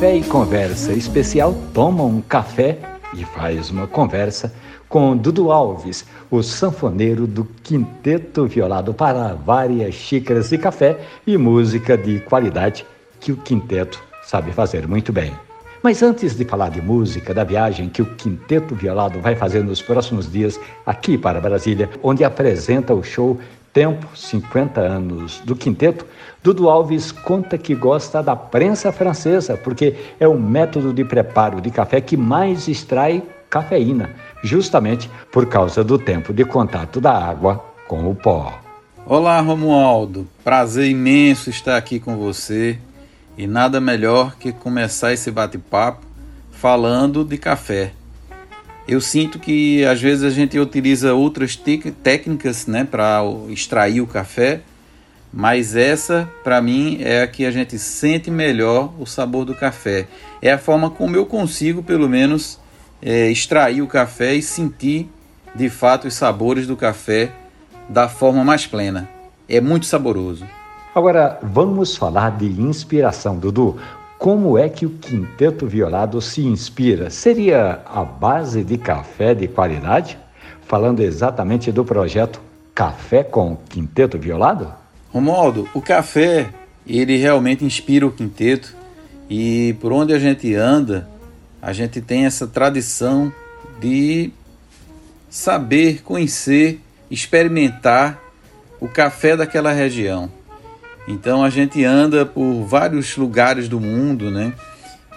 Café 0.00 0.16
e 0.16 0.24
Conversa 0.24 0.92
especial 0.94 1.54
toma 1.74 2.02
um 2.04 2.22
café 2.22 2.78
e 3.14 3.22
faz 3.22 3.68
uma 3.68 3.86
conversa 3.86 4.50
com 4.88 5.14
Dudu 5.14 5.52
Alves, 5.52 6.06
o 6.30 6.42
sanfoneiro 6.42 7.26
do 7.26 7.44
Quinteto 7.62 8.46
Violado 8.46 8.94
para 8.94 9.34
várias 9.34 9.94
xícaras 9.94 10.48
de 10.48 10.56
café 10.56 10.98
e 11.26 11.36
música 11.36 11.98
de 11.98 12.18
qualidade 12.20 12.86
que 13.20 13.30
o 13.30 13.36
quinteto 13.36 14.02
sabe 14.22 14.52
fazer 14.52 14.88
muito 14.88 15.12
bem. 15.12 15.34
Mas 15.82 16.02
antes 16.02 16.34
de 16.34 16.46
falar 16.46 16.70
de 16.70 16.80
música, 16.80 17.34
da 17.34 17.44
viagem 17.44 17.90
que 17.90 18.00
o 18.00 18.16
Quinteto 18.16 18.74
Violado 18.74 19.20
vai 19.20 19.36
fazer 19.36 19.62
nos 19.62 19.82
próximos 19.82 20.32
dias 20.32 20.58
aqui 20.86 21.18
para 21.18 21.42
Brasília, 21.42 21.90
onde 22.02 22.24
apresenta 22.24 22.94
o 22.94 23.02
show 23.02 23.38
Tempo 23.72 24.08
50 24.16 24.80
anos 24.80 25.40
do 25.44 25.54
Quinteto, 25.54 26.04
Dudu 26.42 26.68
Alves 26.68 27.12
conta 27.12 27.56
que 27.56 27.72
gosta 27.72 28.20
da 28.20 28.34
prensa 28.34 28.90
francesa, 28.90 29.56
porque 29.56 29.94
é 30.18 30.26
o 30.26 30.36
método 30.36 30.92
de 30.92 31.04
preparo 31.04 31.60
de 31.60 31.70
café 31.70 32.00
que 32.00 32.16
mais 32.16 32.66
extrai 32.66 33.22
cafeína, 33.48 34.10
justamente 34.42 35.08
por 35.30 35.46
causa 35.46 35.84
do 35.84 35.98
tempo 35.98 36.32
de 36.32 36.44
contato 36.44 37.00
da 37.00 37.12
água 37.12 37.64
com 37.86 38.10
o 38.10 38.14
pó. 38.14 38.58
Olá, 39.06 39.40
Romualdo. 39.40 40.26
Prazer 40.42 40.88
imenso 40.88 41.48
estar 41.48 41.76
aqui 41.76 42.00
com 42.00 42.16
você 42.16 42.78
e 43.38 43.46
nada 43.46 43.80
melhor 43.80 44.34
que 44.36 44.52
começar 44.52 45.12
esse 45.12 45.30
bate-papo 45.30 46.06
falando 46.50 47.24
de 47.24 47.38
café. 47.38 47.92
Eu 48.88 49.00
sinto 49.00 49.38
que 49.38 49.84
às 49.84 50.00
vezes 50.00 50.24
a 50.24 50.30
gente 50.30 50.58
utiliza 50.58 51.14
outras 51.14 51.56
técnicas 52.02 52.66
né, 52.66 52.84
para 52.84 53.22
extrair 53.48 54.00
o 54.00 54.06
café, 54.06 54.60
mas 55.32 55.76
essa, 55.76 56.28
para 56.42 56.60
mim, 56.60 56.98
é 57.00 57.22
a 57.22 57.26
que 57.26 57.46
a 57.46 57.50
gente 57.50 57.78
sente 57.78 58.30
melhor 58.30 58.92
o 58.98 59.06
sabor 59.06 59.44
do 59.44 59.54
café. 59.54 60.08
É 60.42 60.50
a 60.50 60.58
forma 60.58 60.90
como 60.90 61.14
eu 61.14 61.24
consigo, 61.24 61.82
pelo 61.82 62.08
menos, 62.08 62.58
é, 63.00 63.30
extrair 63.30 63.80
o 63.80 63.86
café 63.86 64.34
e 64.34 64.42
sentir 64.42 65.08
de 65.54 65.68
fato 65.68 66.08
os 66.08 66.14
sabores 66.14 66.66
do 66.66 66.76
café 66.76 67.30
da 67.88 68.08
forma 68.08 68.42
mais 68.42 68.66
plena. 68.66 69.08
É 69.48 69.60
muito 69.60 69.86
saboroso. 69.86 70.46
Agora, 70.94 71.38
vamos 71.42 71.96
falar 71.96 72.30
de 72.36 72.46
inspiração, 72.46 73.38
Dudu. 73.38 73.78
Como 74.20 74.58
é 74.58 74.68
que 74.68 74.84
o 74.84 74.90
quinteto 74.90 75.66
violado 75.66 76.20
se 76.20 76.42
inspira? 76.42 77.08
Seria 77.08 77.80
a 77.86 78.04
base 78.04 78.62
de 78.62 78.76
café 78.76 79.34
de 79.34 79.48
qualidade? 79.48 80.18
Falando 80.66 81.00
exatamente 81.00 81.72
do 81.72 81.86
projeto 81.86 82.38
Café 82.74 83.24
com 83.24 83.56
Quinteto 83.56 84.18
Violado? 84.18 84.70
Romualdo, 85.08 85.66
o 85.72 85.80
café, 85.80 86.50
ele 86.86 87.16
realmente 87.16 87.64
inspira 87.64 88.06
o 88.06 88.12
quinteto 88.12 88.76
e 89.26 89.74
por 89.80 89.90
onde 89.90 90.12
a 90.12 90.18
gente 90.18 90.54
anda, 90.54 91.08
a 91.62 91.72
gente 91.72 92.02
tem 92.02 92.26
essa 92.26 92.46
tradição 92.46 93.32
de 93.80 94.30
saber, 95.30 96.02
conhecer, 96.02 96.78
experimentar 97.10 98.20
o 98.78 98.86
café 98.86 99.34
daquela 99.34 99.72
região. 99.72 100.30
Então 101.10 101.42
a 101.42 101.50
gente 101.50 101.84
anda 101.84 102.24
por 102.24 102.62
vários 102.62 103.16
lugares 103.16 103.68
do 103.68 103.80
mundo, 103.80 104.30
né? 104.30 104.52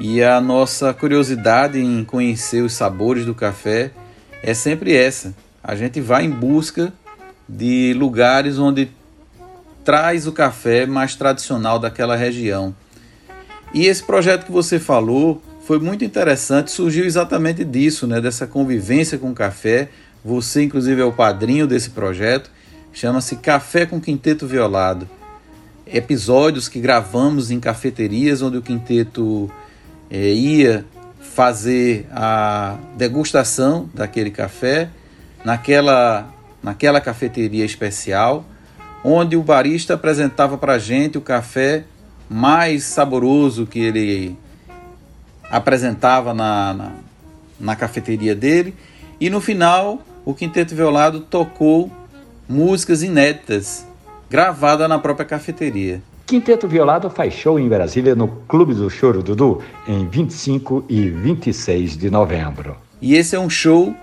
E 0.00 0.20
a 0.20 0.40
nossa 0.40 0.92
curiosidade 0.92 1.78
em 1.78 2.02
conhecer 2.04 2.60
os 2.60 2.72
sabores 2.72 3.24
do 3.24 3.32
café 3.32 3.92
é 4.42 4.52
sempre 4.52 4.96
essa. 4.96 5.32
A 5.62 5.76
gente 5.76 6.00
vai 6.00 6.24
em 6.24 6.30
busca 6.30 6.92
de 7.48 7.94
lugares 7.96 8.58
onde 8.58 8.90
traz 9.84 10.26
o 10.26 10.32
café 10.32 10.86
mais 10.86 11.14
tradicional 11.14 11.78
daquela 11.78 12.16
região. 12.16 12.74
E 13.72 13.86
esse 13.86 14.02
projeto 14.02 14.44
que 14.44 14.52
você 14.52 14.80
falou 14.80 15.40
foi 15.64 15.78
muito 15.78 16.04
interessante, 16.04 16.72
surgiu 16.72 17.04
exatamente 17.04 17.64
disso, 17.64 18.08
né, 18.08 18.20
dessa 18.20 18.44
convivência 18.44 19.18
com 19.18 19.30
o 19.30 19.34
café. 19.34 19.88
Você, 20.24 20.64
inclusive, 20.64 21.00
é 21.00 21.04
o 21.04 21.12
padrinho 21.12 21.64
desse 21.64 21.90
projeto. 21.90 22.50
Chama-se 22.92 23.36
Café 23.36 23.86
com 23.86 24.00
Quinteto 24.00 24.48
Violado 24.48 25.08
episódios 25.86 26.68
que 26.68 26.80
gravamos 26.80 27.50
em 27.50 27.60
cafeterias 27.60 28.42
onde 28.42 28.56
o 28.56 28.62
quinteto 28.62 29.50
é, 30.10 30.32
ia 30.32 30.84
fazer 31.20 32.06
a 32.10 32.76
degustação 32.96 33.88
daquele 33.94 34.30
café 34.30 34.88
naquela, 35.46 36.28
naquela 36.60 37.00
cafeteria 37.00 37.64
especial, 37.64 38.44
onde 39.04 39.36
o 39.36 39.42
barista 39.44 39.94
apresentava 39.94 40.58
para 40.58 40.72
a 40.72 40.78
gente 40.78 41.16
o 41.16 41.20
café 41.20 41.84
mais 42.28 42.82
saboroso 42.82 43.64
que 43.64 43.78
ele 43.78 44.36
apresentava 45.48 46.34
na, 46.34 46.74
na, 46.74 46.92
na 47.60 47.76
cafeteria 47.76 48.34
dele. 48.34 48.74
E 49.20 49.30
no 49.30 49.40
final, 49.40 50.02
o 50.24 50.34
Quinteto 50.34 50.74
Violado 50.74 51.20
tocou 51.20 51.92
músicas 52.48 53.04
inéditas 53.04 53.86
gravada 54.30 54.88
na 54.88 54.98
própria 54.98 55.26
cafeteria. 55.26 56.02
Quinteto 56.26 56.66
Violado 56.66 57.08
faz 57.08 57.34
show 57.34 57.58
em 57.58 57.68
Brasília 57.68 58.14
no 58.14 58.26
Clube 58.48 58.74
do 58.74 58.90
Choro 58.90 59.22
Dudu 59.22 59.62
em 59.86 60.08
25 60.08 60.84
e 60.88 61.08
26 61.08 61.96
de 61.96 62.10
novembro. 62.10 62.76
E 63.00 63.14
esse 63.14 63.36
é 63.36 63.40
um 63.40 63.48
show 63.48 63.94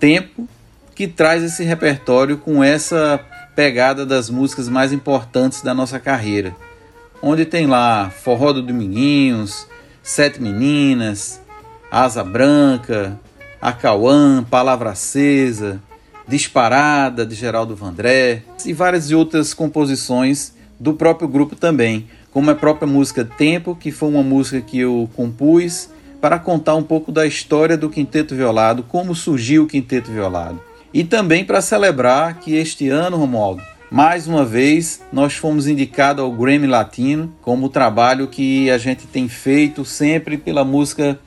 tempo 0.00 0.48
que 0.94 1.06
traz 1.06 1.42
esse 1.42 1.62
repertório 1.62 2.38
com 2.38 2.64
essa 2.64 3.20
pegada 3.54 4.06
das 4.06 4.30
músicas 4.30 4.68
mais 4.68 4.92
importantes 4.92 5.60
da 5.60 5.74
nossa 5.74 6.00
carreira. 6.00 6.56
Onde 7.20 7.44
tem 7.44 7.66
lá 7.66 8.08
Forró 8.08 8.52
do 8.52 8.62
Dominguinhos, 8.62 9.66
Sete 10.02 10.40
Meninas, 10.40 11.40
Asa 11.90 12.24
Branca, 12.24 13.18
Acauã, 13.60 14.42
Palavra 14.44 14.90
Acesa, 14.90 15.82
Disparada, 16.28 17.24
de 17.24 17.34
Geraldo 17.34 17.76
Vandré, 17.76 18.42
e 18.64 18.72
várias 18.72 19.10
outras 19.12 19.54
composições 19.54 20.54
do 20.78 20.94
próprio 20.94 21.28
grupo 21.28 21.54
também, 21.54 22.06
como 22.32 22.50
a 22.50 22.54
própria 22.54 22.86
música 22.86 23.24
Tempo, 23.24 23.74
que 23.74 23.90
foi 23.90 24.08
uma 24.08 24.22
música 24.22 24.60
que 24.60 24.78
eu 24.78 25.08
compus 25.14 25.88
para 26.20 26.38
contar 26.38 26.74
um 26.74 26.82
pouco 26.82 27.12
da 27.12 27.26
história 27.26 27.76
do 27.76 27.88
Quinteto 27.88 28.34
Violado, 28.34 28.82
como 28.82 29.14
surgiu 29.14 29.64
o 29.64 29.66
Quinteto 29.66 30.10
Violado. 30.10 30.60
E 30.92 31.04
também 31.04 31.44
para 31.44 31.60
celebrar 31.60 32.40
que 32.40 32.54
este 32.54 32.88
ano, 32.88 33.16
Romualdo, 33.16 33.62
mais 33.90 34.26
uma 34.26 34.44
vez, 34.44 35.00
nós 35.12 35.34
fomos 35.34 35.68
indicados 35.68 36.24
ao 36.24 36.32
Grammy 36.32 36.66
Latino 36.66 37.32
como 37.40 37.66
o 37.66 37.70
trabalho 37.70 38.26
que 38.26 38.70
a 38.70 38.78
gente 38.78 39.06
tem 39.06 39.28
feito 39.28 39.84
sempre 39.84 40.36
pela 40.36 40.64
música 40.64 41.18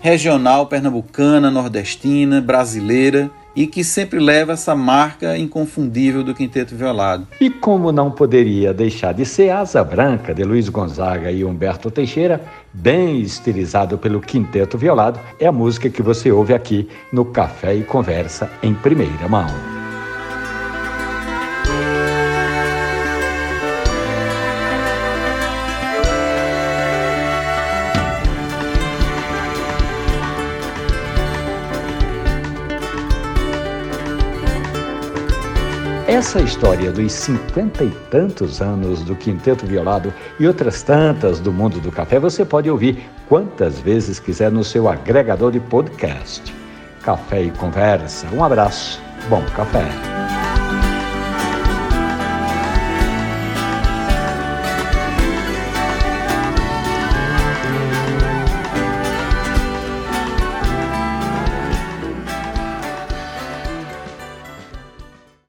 regional 0.00 0.66
pernambucana, 0.66 1.50
nordestina, 1.50 2.40
brasileira 2.40 3.30
e 3.56 3.66
que 3.66 3.82
sempre 3.82 4.20
leva 4.20 4.52
essa 4.52 4.76
marca 4.76 5.36
inconfundível 5.38 6.22
do 6.22 6.34
Quinteto 6.34 6.76
Violado. 6.76 7.26
E 7.40 7.48
como 7.48 7.90
não 7.90 8.10
poderia 8.10 8.74
deixar 8.74 9.14
de 9.14 9.24
ser 9.24 9.50
Asa 9.50 9.82
Branca 9.82 10.34
de 10.34 10.44
Luiz 10.44 10.68
Gonzaga 10.68 11.32
e 11.32 11.44
Humberto 11.44 11.90
Teixeira, 11.90 12.40
bem 12.72 13.20
estilizado 13.20 13.96
pelo 13.96 14.20
Quinteto 14.20 14.76
Violado, 14.76 15.18
é 15.40 15.46
a 15.46 15.52
música 15.52 15.88
que 15.88 16.02
você 16.02 16.30
ouve 16.30 16.52
aqui 16.52 16.88
no 17.10 17.24
Café 17.24 17.74
e 17.74 17.82
Conversa 17.82 18.50
em 18.62 18.74
primeira 18.74 19.26
mão. 19.28 19.75
Essa 36.08 36.40
história 36.40 36.92
dos 36.92 37.12
cinquenta 37.12 37.82
e 37.82 37.90
tantos 38.10 38.62
anos 38.62 39.02
do 39.02 39.16
Quinteto 39.16 39.66
Violado 39.66 40.14
e 40.38 40.46
outras 40.46 40.80
tantas 40.80 41.40
do 41.40 41.52
mundo 41.52 41.80
do 41.80 41.90
café 41.90 42.20
você 42.20 42.44
pode 42.44 42.70
ouvir 42.70 43.10
quantas 43.28 43.80
vezes 43.80 44.20
quiser 44.20 44.52
no 44.52 44.62
seu 44.62 44.88
agregador 44.88 45.50
de 45.50 45.58
podcast. 45.58 46.54
Café 47.02 47.42
e 47.42 47.50
Conversa. 47.50 48.28
Um 48.32 48.44
abraço. 48.44 49.02
Bom 49.28 49.42
café. 49.56 50.15